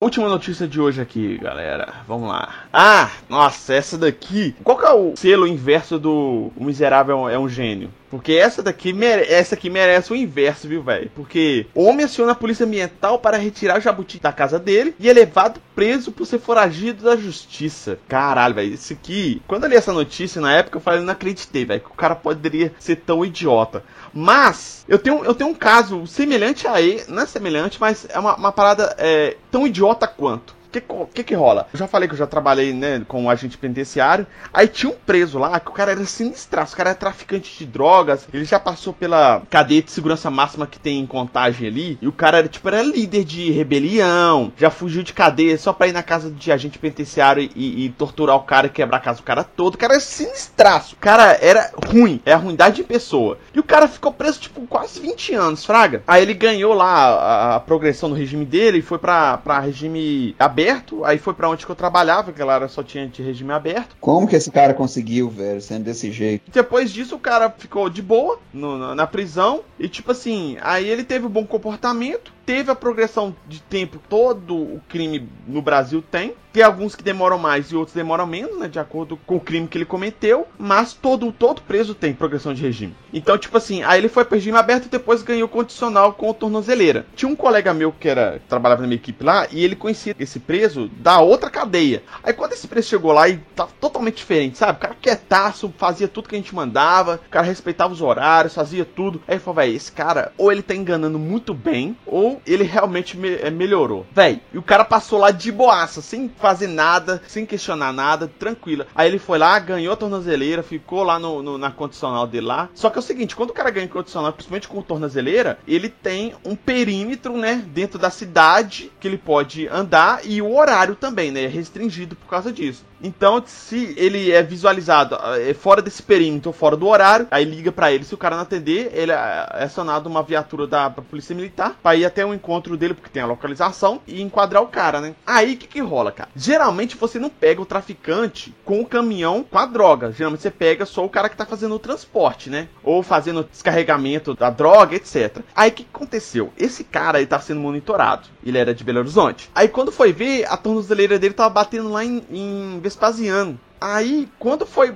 Última 0.05 0.29
notícia 0.29 0.67
de 0.67 0.79
hoje 0.79 1.01
aqui, 1.01 1.35
galera. 1.39 1.91
Vamos 2.07 2.29
lá. 2.29 2.67
Ah, 2.71 3.09
nossa, 3.27 3.73
essa 3.73 3.97
daqui. 3.97 4.55
Qual 4.63 4.77
que 4.77 4.85
é 4.85 4.93
o 4.93 5.15
selo 5.15 5.47
inverso 5.47 5.97
do 5.97 6.51
O 6.55 6.63
Miserável 6.63 7.27
é 7.27 7.39
um 7.39 7.49
Gênio? 7.49 7.89
Porque 8.09 8.33
essa 8.33 8.61
daqui, 8.63 8.93
mere- 8.93 9.25
essa 9.31 9.55
aqui 9.55 9.69
merece 9.69 10.13
o 10.13 10.15
inverso, 10.15 10.67
viu, 10.67 10.81
velho? 10.83 11.11
Porque 11.15 11.65
homem 11.73 12.05
aciona 12.05 12.31
a 12.31 12.35
polícia 12.35 12.65
ambiental 12.65 13.19
para 13.19 13.37
retirar 13.37 13.77
o 13.77 13.81
jabuti 13.81 14.19
da 14.19 14.31
casa 14.31 14.57
dele 14.59 14.95
e 14.99 15.09
é 15.09 15.13
levado 15.13 15.59
preso 15.75 16.11
por 16.11 16.25
ser 16.25 16.39
foragido 16.39 17.03
da 17.03 17.15
justiça. 17.15 17.97
Caralho, 18.07 18.55
velho. 18.55 18.73
Isso 18.73 18.93
aqui. 18.93 19.41
Quando 19.47 19.63
eu 19.65 19.69
li 19.69 19.75
essa 19.75 19.91
notícia 19.93 20.39
na 20.39 20.53
época, 20.53 20.77
eu 20.77 20.81
falei, 20.81 21.01
não 21.01 21.11
acreditei, 21.13 21.65
velho. 21.65 21.81
Que 21.81 21.91
o 21.91 21.95
cara 21.95 22.15
poderia 22.15 22.71
ser 22.79 22.97
tão 22.97 23.25
idiota. 23.25 23.83
Mas, 24.13 24.85
eu 24.87 24.97
tenho, 24.97 25.25
eu 25.25 25.35
tenho 25.35 25.49
um 25.49 25.53
caso 25.55 26.07
semelhante 26.07 26.67
a 26.67 26.79
ele. 26.81 27.03
Não 27.09 27.23
é 27.23 27.25
semelhante, 27.25 27.77
mas 27.81 28.05
é 28.09 28.17
uma, 28.17 28.35
uma 28.35 28.51
parada 28.51 28.95
é, 28.97 29.35
tão 29.51 29.67
idiota 29.67 30.07
quanto. 30.07 30.54
Que, 30.81 31.13
que 31.13 31.23
que 31.23 31.35
rola? 31.35 31.67
Eu 31.73 31.79
já 31.79 31.87
falei 31.87 32.07
que 32.07 32.13
eu 32.13 32.19
já 32.19 32.27
trabalhei, 32.27 32.73
né, 32.73 33.01
com 33.07 33.23
um 33.23 33.29
agente 33.29 33.57
penitenciário. 33.57 34.25
Aí 34.53 34.67
tinha 34.67 34.91
um 34.91 34.95
preso 34.95 35.37
lá, 35.37 35.59
que 35.59 35.69
o 35.69 35.73
cara 35.73 35.91
era 35.91 36.05
sinistraço, 36.05 36.73
o 36.73 36.77
cara 36.77 36.91
era 36.91 36.99
traficante 36.99 37.57
de 37.57 37.65
drogas. 37.65 38.27
Ele 38.33 38.45
já 38.45 38.59
passou 38.59 38.93
pela 38.93 39.41
cadeia 39.49 39.81
de 39.81 39.91
segurança 39.91 40.29
máxima 40.29 40.67
que 40.67 40.79
tem 40.79 40.99
em 40.99 41.05
contagem 41.05 41.67
ali. 41.67 41.97
E 42.01 42.07
o 42.07 42.11
cara 42.11 42.39
era, 42.39 42.47
tipo, 42.47 42.67
era 42.67 42.81
líder 42.81 43.23
de 43.23 43.51
rebelião. 43.51 44.51
Já 44.57 44.69
fugiu 44.69 45.03
de 45.03 45.13
cadeia 45.13 45.57
só 45.57 45.73
pra 45.73 45.87
ir 45.87 45.91
na 45.91 46.03
casa 46.03 46.29
de 46.29 46.51
agente 46.51 46.79
penitenciário 46.79 47.49
e, 47.55 47.85
e, 47.85 47.89
torturar 47.89 48.35
o 48.35 48.43
cara 48.43 48.67
e 48.67 48.69
quebrar 48.69 48.97
a 48.97 49.01
casa 49.01 49.19
do 49.19 49.23
cara 49.23 49.43
todo. 49.43 49.75
O 49.75 49.77
cara 49.77 49.93
era 49.93 50.01
sinistraço. 50.01 50.95
O 50.95 50.99
cara 50.99 51.37
era 51.41 51.71
ruim. 51.87 52.21
É 52.25 52.33
a 52.33 52.37
ruindade 52.37 52.77
de 52.77 52.83
pessoa. 52.83 53.37
E 53.53 53.59
o 53.59 53.63
cara 53.63 53.87
ficou 53.87 54.11
preso, 54.11 54.39
tipo, 54.39 54.65
quase 54.67 54.99
20 54.99 55.33
anos, 55.33 55.65
fraga. 55.65 56.03
Aí 56.07 56.21
ele 56.21 56.33
ganhou 56.33 56.73
lá 56.73 56.85
a, 56.85 57.55
a 57.55 57.59
progressão 57.59 58.09
no 58.09 58.15
regime 58.15 58.45
dele 58.45 58.79
e 58.79 58.81
foi 58.81 58.97
pra, 58.97 59.37
pra 59.37 59.59
regime 59.59 60.35
aberto. 60.39 60.64
Aí 61.03 61.17
foi 61.17 61.33
pra 61.33 61.49
onde 61.49 61.65
que 61.65 61.71
eu 61.71 61.75
trabalhava, 61.75 62.31
que 62.31 62.43
lá 62.43 62.67
só 62.67 62.83
tinha 62.83 63.07
de 63.07 63.21
regime 63.21 63.51
aberto. 63.51 63.95
Como 63.99 64.27
que 64.27 64.35
esse 64.35 64.51
cara 64.51 64.73
conseguiu, 64.73 65.29
velho, 65.29 65.61
sendo 65.61 65.83
desse 65.83 66.11
jeito? 66.11 66.51
Depois 66.51 66.91
disso, 66.91 67.15
o 67.15 67.19
cara 67.19 67.49
ficou 67.49 67.89
de 67.89 68.01
boa 68.01 68.39
no, 68.53 68.77
na, 68.77 68.95
na 68.95 69.07
prisão. 69.07 69.61
E, 69.79 69.87
tipo 69.87 70.11
assim, 70.11 70.57
aí 70.61 70.87
ele 70.87 71.03
teve 71.03 71.25
um 71.25 71.29
bom 71.29 71.45
comportamento 71.45 72.34
teve 72.45 72.71
a 72.71 72.75
progressão 72.75 73.35
de 73.47 73.61
tempo 73.61 73.99
todo 74.07 74.55
o 74.55 74.81
crime 74.87 75.27
no 75.47 75.61
Brasil 75.61 76.01
tem. 76.01 76.35
Tem 76.53 76.63
alguns 76.63 76.95
que 76.95 77.03
demoram 77.03 77.37
mais 77.37 77.69
e 77.69 77.75
outros 77.75 77.93
demoram 77.93 78.25
menos, 78.25 78.57
né? 78.57 78.69
De 78.69 78.79
acordo 78.79 79.17
com 79.17 79.35
o 79.35 79.41
crime 79.41 79.67
que 79.67 79.77
ele 79.77 79.83
cometeu. 79.83 80.47
Mas 80.57 80.93
todo, 80.93 81.29
todo 81.33 81.61
preso 81.61 81.93
tem 81.93 82.13
progressão 82.13 82.53
de 82.53 82.61
regime. 82.61 82.95
Então, 83.13 83.37
tipo 83.37 83.57
assim, 83.57 83.83
aí 83.83 83.99
ele 83.99 84.07
foi 84.07 84.23
para 84.23 84.35
regime 84.35 84.57
aberto 84.57 84.85
e 84.85 84.89
depois 84.89 85.21
ganhou 85.21 85.49
condicional 85.49 86.13
com 86.13 86.33
tornozeleira. 86.33 87.05
Tinha 87.13 87.29
um 87.29 87.35
colega 87.35 87.73
meu 87.73 87.91
que 87.91 88.07
era 88.07 88.39
que 88.39 88.47
trabalhava 88.47 88.83
na 88.83 88.87
minha 88.87 88.95
equipe 88.95 89.21
lá 89.21 89.47
e 89.51 89.65
ele 89.65 89.75
conhecia 89.75 90.15
esse 90.17 90.39
preso 90.39 90.87
da 90.87 91.19
outra 91.19 91.49
cadeia. 91.49 92.03
Aí 92.23 92.31
quando 92.31 92.53
esse 92.53 92.67
preso 92.69 92.87
chegou 92.87 93.11
lá 93.11 93.27
e 93.27 93.37
tava 93.53 93.71
totalmente 93.81 94.15
diferente, 94.15 94.57
sabe? 94.57 94.77
O 94.77 94.81
cara 94.81 94.95
quietaço, 94.95 95.73
fazia 95.77 96.07
tudo 96.07 96.29
que 96.29 96.35
a 96.35 96.37
gente 96.37 96.55
mandava, 96.55 97.19
o 97.25 97.29
cara 97.29 97.45
respeitava 97.45 97.91
os 97.91 98.01
horários, 98.01 98.55
fazia 98.55 98.85
tudo. 98.85 99.21
Aí 99.27 99.35
ele 99.35 99.41
falou, 99.41 99.55
velho, 99.55 99.75
esse 99.75 99.91
cara 99.91 100.31
ou 100.37 100.51
ele 100.51 100.61
tá 100.61 100.73
enganando 100.73 101.19
muito 101.19 101.53
bem, 101.53 101.97
ou 102.05 102.34
ele 102.45 102.63
realmente 102.63 103.17
me, 103.17 103.35
é, 103.35 103.49
melhorou. 103.49 104.05
Véi, 104.11 104.41
e 104.53 104.57
o 104.57 104.63
cara 104.63 104.85
passou 104.85 105.19
lá 105.19 105.31
de 105.31 105.51
boaça, 105.51 106.01
sem 106.01 106.29
fazer 106.29 106.67
nada, 106.67 107.21
sem 107.27 107.45
questionar 107.45 107.91
nada, 107.91 108.31
tranquila. 108.39 108.87
Aí 108.95 109.07
ele 109.09 109.19
foi 109.19 109.37
lá, 109.37 109.57
ganhou 109.59 109.93
a 109.93 109.97
tornozeleira, 109.97 110.63
ficou 110.63 111.03
lá 111.03 111.19
no, 111.19 111.41
no, 111.41 111.57
na 111.57 111.71
condicional 111.71 112.27
dele 112.27 112.47
lá. 112.47 112.69
Só 112.73 112.89
que 112.89 112.97
é 112.97 112.99
o 112.99 113.03
seguinte, 113.03 113.35
quando 113.35 113.51
o 113.51 113.53
cara 113.53 113.69
ganha 113.69 113.87
condicional, 113.87 114.33
principalmente 114.33 114.67
com 114.67 114.81
tornozeleira, 114.81 115.59
ele 115.67 115.89
tem 115.89 116.33
um 116.45 116.55
perímetro, 116.55 117.37
né, 117.37 117.63
dentro 117.67 117.99
da 117.99 118.09
cidade 118.09 118.91
que 118.99 119.07
ele 119.07 119.17
pode 119.17 119.67
andar 119.67 120.21
e 120.23 120.41
o 120.41 120.55
horário 120.55 120.95
também, 120.95 121.31
né, 121.31 121.43
é 121.43 121.47
restringido 121.47 122.15
por 122.15 122.27
causa 122.27 122.51
disso. 122.51 122.85
Então, 123.05 123.43
se 123.45 123.93
ele 123.97 124.31
é 124.31 124.41
visualizado 124.41 125.15
é, 125.35 125.53
fora 125.53 125.79
desse 125.79 126.01
perímetro, 126.01 126.51
fora 126.51 126.75
do 126.75 126.87
horário, 126.87 127.27
aí 127.29 127.45
liga 127.45 127.71
para 127.71 127.91
ele. 127.91 128.03
Se 128.03 128.15
o 128.15 128.17
cara 128.17 128.35
não 128.35 128.41
atender, 128.41 128.89
ele 128.93 129.11
é, 129.11 129.47
é 129.53 129.63
acionado 129.65 130.09
uma 130.09 130.23
viatura 130.23 130.65
da 130.65 130.89
polícia 130.89 131.35
militar 131.35 131.77
para 131.83 131.95
ir 131.95 132.03
até 132.03 132.25
o 132.25 132.33
encontro 132.33 132.75
dele, 132.75 132.95
porque 132.95 133.11
tem 133.11 133.21
a 133.21 133.27
localização, 133.27 134.01
e 134.07 134.23
enquadrar 134.23 134.63
o 134.63 134.67
cara, 134.67 134.99
né? 134.99 135.13
Aí 135.25 135.53
o 135.53 135.57
que, 135.57 135.67
que 135.67 135.79
rola, 135.81 136.11
cara? 136.11 136.29
Geralmente 136.35 136.97
você 136.97 137.19
não 137.19 137.29
pega 137.29 137.61
o 137.61 137.65
traficante 137.65 138.55
com 138.65 138.81
o 138.81 138.85
caminhão 138.87 139.43
com 139.43 139.59
a 139.59 139.67
droga. 139.67 140.11
Geralmente 140.11 140.41
você 140.41 140.49
pega 140.49 140.83
só 140.83 141.05
o 141.05 141.09
cara 141.09 141.29
que 141.29 141.37
tá 141.37 141.45
fazendo 141.45 141.75
o 141.75 141.79
transporte, 141.79 142.49
né? 142.49 142.67
Ou 142.83 143.03
fazendo 143.03 143.43
descarregamento 143.43 144.33
da 144.33 144.49
droga, 144.49 144.95
etc. 144.95 145.43
Aí 145.55 145.69
o 145.69 145.73
que, 145.73 145.83
que 145.83 145.89
aconteceu? 145.93 146.51
Esse 146.57 146.83
cara 146.83 147.19
aí 147.19 147.27
tá 147.27 147.39
sendo 147.39 147.61
monitorado. 147.61 148.29
Ele 148.43 148.57
era 148.57 148.73
de 148.73 148.83
Belo 148.83 148.99
Horizonte. 148.99 149.47
Aí 149.53 149.67
quando 149.67 149.91
foi 149.91 150.11
ver, 150.11 150.45
a 150.49 150.57
tornozeleira 150.57 151.19
dele 151.19 151.35
tava 151.35 151.51
batendo 151.51 151.89
lá 151.89 152.03
em, 152.03 152.23
em 152.31 152.79
Vespasiano. 152.95 153.59
Aí, 153.79 154.27
quando 154.39 154.65
foi 154.65 154.95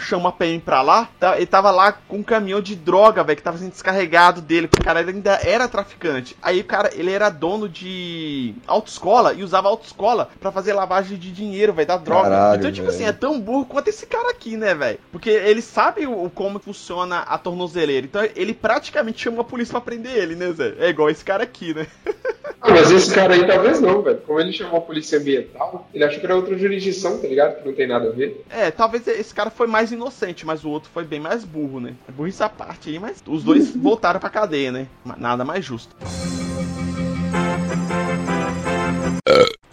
chama 0.00 0.28
a 0.28 0.32
PM 0.32 0.60
pra 0.60 0.82
lá, 0.82 1.08
tá, 1.18 1.36
ele 1.36 1.46
tava 1.46 1.70
lá 1.70 1.92
com 1.92 2.18
um 2.18 2.22
caminhão 2.22 2.60
de 2.60 2.74
droga, 2.74 3.22
velho, 3.22 3.36
que 3.36 3.42
tava 3.42 3.56
sendo 3.56 3.70
descarregado 3.70 4.42
dele, 4.42 4.66
porque 4.66 4.82
o 4.82 4.84
cara 4.84 5.00
ainda 5.00 5.40
era 5.42 5.68
traficante. 5.68 6.36
Aí 6.42 6.60
o 6.60 6.64
cara, 6.64 6.90
ele 6.94 7.10
era 7.10 7.30
dono 7.30 7.68
de 7.68 8.54
autoescola 8.66 9.32
e 9.32 9.42
usava 9.42 9.68
autoescola 9.68 10.28
para 10.40 10.50
fazer 10.50 10.72
lavagem 10.74 11.16
de 11.16 11.30
dinheiro, 11.30 11.72
velho, 11.72 11.88
da 11.88 11.96
droga. 11.96 12.28
Caralho, 12.28 12.58
então, 12.58 12.72
tipo 12.72 12.88
véio. 12.88 12.96
assim, 12.96 13.08
é 13.08 13.12
tão 13.12 13.40
burro 13.40 13.66
quanto 13.66 13.88
esse 13.88 14.04
cara 14.04 14.30
aqui, 14.30 14.56
né, 14.56 14.74
velho? 14.74 14.98
Porque 15.10 15.30
ele 15.30 15.62
sabe 15.62 16.06
o, 16.06 16.28
como 16.28 16.58
funciona 16.58 17.20
a 17.20 17.38
tornozeleira. 17.38 18.04
Então, 18.04 18.28
ele 18.34 18.52
praticamente 18.52 19.22
chama 19.22 19.40
a 19.42 19.44
polícia 19.44 19.72
pra 19.72 19.80
prender 19.80 20.16
ele, 20.16 20.34
né, 20.34 20.52
Zé? 20.52 20.74
É 20.78 20.88
igual 20.88 21.08
esse 21.08 21.24
cara 21.24 21.44
aqui, 21.44 21.72
né? 21.72 21.86
Ah, 22.62 22.70
mas 22.70 22.90
esse 22.92 23.12
cara 23.12 23.34
aí 23.34 23.44
talvez 23.44 23.80
não, 23.80 24.02
velho. 24.02 24.18
Como 24.24 24.38
ele 24.40 24.52
chamou 24.52 24.78
a 24.78 24.80
polícia 24.80 25.18
ambiental, 25.18 25.88
ele 25.92 26.04
achou 26.04 26.20
que 26.20 26.26
era 26.26 26.36
outra 26.36 26.56
jurisdição, 26.56 27.18
tá 27.18 27.26
ligado? 27.26 27.56
Que 27.60 27.66
não 27.68 27.74
tem 27.74 27.88
nada 27.88 28.08
a 28.08 28.12
ver. 28.12 28.44
É, 28.48 28.70
talvez 28.70 29.06
esse 29.08 29.34
cara 29.34 29.50
foi 29.50 29.66
mais 29.66 29.90
inocente, 29.90 30.46
mas 30.46 30.64
o 30.64 30.70
outro 30.70 30.88
foi 30.94 31.04
bem 31.04 31.18
mais 31.18 31.44
burro, 31.44 31.80
né? 31.80 31.94
É 32.08 32.12
burro 32.12 32.28
essa 32.28 32.48
parte 32.48 32.90
aí, 32.90 32.98
mas 33.00 33.22
os 33.26 33.42
dois 33.42 33.74
voltaram 33.76 34.20
pra 34.20 34.30
cadeia, 34.30 34.70
né? 34.70 34.86
Nada 35.18 35.44
mais 35.44 35.64
justo. 35.64 35.94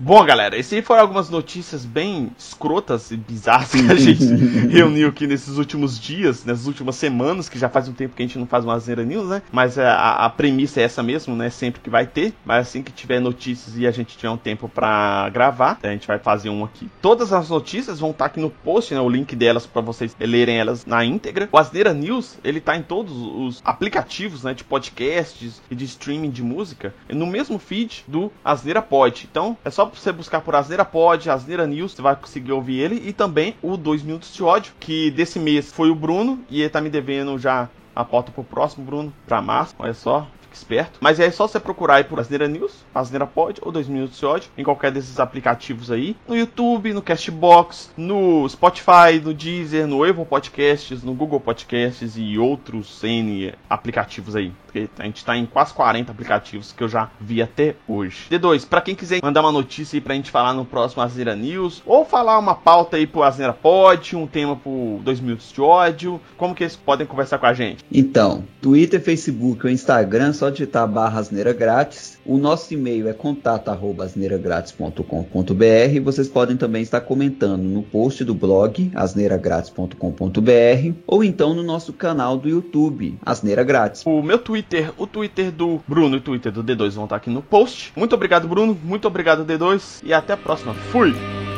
Bom, 0.02 0.24
galera, 0.24 0.58
essas 0.58 0.86
foram 0.86 1.02
algumas 1.02 1.30
notícias 1.30 1.84
bem 1.84 2.32
escrotas 2.38 3.12
e 3.12 3.18
bizarras 3.18 3.72
que 3.72 3.92
a 3.92 3.96
gente 4.00 4.24
reuniu 4.70 5.10
aqui 5.10 5.28
nesses 5.28 5.58
últimos 5.58 6.00
dias, 6.00 6.46
nessas 6.46 6.68
últimas 6.68 6.96
semanas, 6.96 7.50
que 7.50 7.60
já 7.60 7.68
faz 7.68 7.90
um 7.90 7.94
tempo 7.94 8.16
que 8.16 8.24
a 8.24 8.26
gente 8.26 8.40
não 8.40 8.48
faz 8.48 8.64
uma 8.64 8.76
Azera 8.76 9.04
News, 9.04 9.28
né? 9.28 9.42
Mas 9.52 9.78
a, 9.78 10.26
a, 10.26 10.30
premissa 10.30 10.80
é 10.80 10.84
essa 10.84 11.04
mesmo, 11.04 11.36
né? 11.36 11.50
Sempre 11.50 11.82
que 11.82 11.90
vai 11.90 12.08
ter. 12.08 12.34
Mas 12.46 12.70
assim 12.70 12.82
que 12.82 12.94
tiver 12.94 13.20
notícias 13.20 13.78
e 13.78 13.86
a 13.86 13.92
gente 13.92 14.16
tiver 14.16 14.30
um 14.30 14.38
tempo 14.38 14.70
para 14.70 15.28
gravar, 15.32 15.78
a 15.84 15.88
gente 15.90 16.08
vai 16.08 16.18
fazer 16.18 16.50
um 16.50 16.64
aqui. 16.64 16.90
Todas 17.02 17.34
as 17.34 17.50
notícias 17.50 18.00
vão 18.00 18.12
estar 18.12 18.28
aqui 18.28 18.40
no 18.40 18.50
post, 18.50 18.94
né? 18.94 19.02
O 19.02 19.10
link 19.10 19.36
delas 19.36 19.68
para 19.68 19.82
vocês 19.82 20.16
lerem 20.18 20.58
elas 20.58 20.86
na 20.86 21.04
íntegra. 21.04 21.50
O 21.52 21.58
Asneira 21.58 21.94
News, 21.94 22.38
ele 22.42 22.62
tá 22.62 22.78
em 22.78 22.84
todos 22.84 23.12
os 23.12 23.62
aplicativos, 23.66 24.46
né? 24.46 24.54
De 24.54 24.64
podcasts 24.64 25.62
e 25.70 25.76
de 25.76 25.84
streaming 25.84 26.30
de 26.30 26.42
música, 26.42 26.94
no 27.10 27.28
mesmo 27.28 27.60
feed 27.60 28.06
do 28.08 28.32
Asneira 28.46 28.82
Pod. 28.82 29.28
Então, 29.30 29.58
é 29.66 29.70
só 29.70 29.89
você 29.98 30.12
buscar 30.12 30.42
por 30.42 30.56
Asneira 30.56 30.86
Pod, 30.86 31.30
Asneira 31.30 31.66
News, 31.66 31.94
você 31.94 32.02
vai 32.02 32.16
conseguir 32.16 32.52
ouvir 32.52 32.80
ele. 32.80 33.02
E 33.08 33.14
também 33.14 33.56
o 33.62 33.78
2 33.78 34.04
Minutos 34.04 34.34
de 34.34 34.44
Ódio, 34.44 34.74
que 34.80 35.10
desse 35.12 35.40
mês 35.40 35.72
foi 35.72 35.90
o 35.90 35.96
Bruno, 35.96 36.40
e 36.50 36.62
ele 36.62 36.70
tá 36.70 36.82
me 36.82 36.90
devendo 36.90 37.38
já 37.38 37.70
a 37.96 38.06
pauta 38.06 38.32
pro 38.32 38.44
próximo, 38.44 38.86
Bruno, 38.86 39.14
pra 39.26 39.42
março. 39.42 39.76
Olha 39.80 39.94
só, 39.94 40.28
fique 40.50 40.58
esperto. 40.58 41.00
Mas 41.00 41.20
é 41.20 41.30
só 41.32 41.48
você 41.48 41.60
procurar 41.60 41.96
aí 41.96 42.04
por 42.04 42.20
Asneira 42.20 42.48
News, 42.48 42.74
Asneira 42.94 43.28
Pod 43.28 43.60
ou 43.62 43.72
2 43.72 43.88
Minutos 43.88 44.20
de 44.20 44.26
Ódio, 44.26 44.50
em 44.58 44.64
qualquer 44.64 44.92
desses 44.92 45.20
aplicativos 45.20 45.92
aí. 45.92 46.16
No 46.28 46.36
YouTube, 46.36 46.94
no 46.94 47.02
Castbox, 47.02 47.92
no 47.96 48.48
Spotify, 48.50 49.22
no 49.24 49.34
Deezer, 49.34 49.88
no 49.88 50.06
Evo 50.06 50.26
Podcasts, 50.26 51.04
no 51.04 51.14
Google 51.14 51.40
Podcasts 51.40 52.14
e 52.18 52.38
outros 52.38 53.04
N 53.04 53.54
aplicativos 53.70 54.36
aí. 54.36 54.52
Porque 54.66 54.88
a 55.00 55.04
gente 55.04 55.26
tá 55.26 55.36
em 55.36 55.46
quase 55.46 55.74
40 55.74 56.12
aplicativos 56.12 56.72
que 56.72 56.84
eu 56.84 56.88
já 56.88 57.10
vi 57.20 57.42
até 57.42 57.76
hoje. 57.88 58.28
D2, 58.30 58.68
para 58.68 58.82
quem 58.82 58.96
quiser 58.96 59.20
mandar 59.24 59.42
uma 59.42 59.52
notícia 59.52 59.98
aí 59.98 60.02
pra 60.02 60.14
gente 60.14 60.30
falar 60.30 60.54
no 60.54 60.66
próximo 60.66 61.02
Asneira 61.02 61.36
News, 61.36 61.82
ou 61.86 62.06
falar 62.06 62.38
uma 62.38 62.56
pauta 62.56 62.98
aí 62.98 63.08
pro 63.08 63.24
Asneira 63.24 63.54
Pod, 63.54 64.16
um 64.16 64.28
tema 64.28 64.56
pro 64.56 65.00
2 65.04 65.20
Minutos 65.20 65.52
de 65.52 65.62
Ódio, 65.62 66.22
como 66.38 66.54
que 66.54 66.64
eles 66.64 66.76
podem 66.76 67.08
conversar 67.08 67.40
com 67.40 67.46
a 67.46 67.54
gente? 67.54 67.84
Então, 67.92 68.44
Twitter, 68.62 69.02
Facebook 69.02 69.66
ou 69.66 69.72
Instagram, 69.72 70.34
digitar 70.50 70.88
barra 70.88 71.20
asneira 71.20 71.54
grátis. 71.54 72.18
O 72.26 72.38
nosso 72.38 72.74
e-mail 72.74 73.08
é 73.08 73.14
contato@asneiragratis.com.br. 73.14 76.02
Vocês 76.04 76.28
podem 76.28 76.58
também 76.58 76.82
estar 76.82 77.02
comentando 77.02 77.64
no 77.64 77.84
post 77.84 78.24
do 78.24 78.34
blog 78.34 78.92
asneiragratis.com.br 78.96 80.94
ou 81.08 81.24
então 81.24 81.54
no 81.54 81.64
nosso 81.64 81.94
canal 81.94 82.38
do 82.38 82.50
YouTube, 82.50 83.18
Asneira 83.26 83.64
Grátis. 83.64 84.04
O 84.06 84.22
meu 84.22 84.38
Twitter, 84.38 84.92
o 84.98 85.08
Twitter 85.08 85.52
do 85.52 85.80
Bruno 85.88 86.16
e 86.16 86.20
o 86.20 86.22
Twitter 86.22 86.52
do 86.52 86.64
D2 86.64 86.92
vão 86.92 87.06
estar 87.06 87.16
aqui 87.16 87.30
no 87.30 87.42
post. 87.42 87.94
Muito 87.96 88.14
obrigado, 88.14 88.48
Bruno. 88.48 88.78
Muito 88.84 89.08
obrigado, 89.08 89.46
D2. 89.46 90.02
E 90.04 90.14
até 90.14 90.34
a 90.34 90.38
próxima. 90.38 90.74
Fui! 90.74 91.49